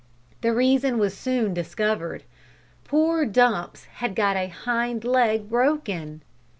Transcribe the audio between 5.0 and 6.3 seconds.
leg broken!